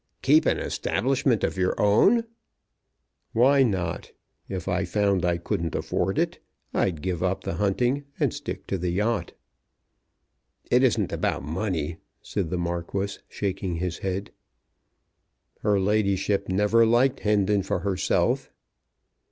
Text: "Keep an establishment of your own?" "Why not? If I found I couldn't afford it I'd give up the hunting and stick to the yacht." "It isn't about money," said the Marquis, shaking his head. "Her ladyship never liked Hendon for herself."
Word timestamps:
"Keep 0.23 0.47
an 0.47 0.57
establishment 0.57 1.43
of 1.43 1.59
your 1.59 1.79
own?" 1.79 2.23
"Why 3.33 3.61
not? 3.61 4.13
If 4.49 4.67
I 4.67 4.83
found 4.83 5.23
I 5.23 5.37
couldn't 5.37 5.75
afford 5.75 6.17
it 6.17 6.39
I'd 6.73 7.03
give 7.03 7.21
up 7.21 7.43
the 7.43 7.53
hunting 7.61 8.05
and 8.19 8.33
stick 8.33 8.65
to 8.65 8.79
the 8.79 8.89
yacht." 8.89 9.33
"It 10.71 10.81
isn't 10.81 11.11
about 11.13 11.43
money," 11.43 11.97
said 12.23 12.49
the 12.49 12.57
Marquis, 12.57 13.19
shaking 13.29 13.75
his 13.75 13.99
head. 13.99 14.31
"Her 15.59 15.79
ladyship 15.79 16.49
never 16.49 16.83
liked 16.83 17.19
Hendon 17.19 17.61
for 17.61 17.81
herself." 17.81 18.51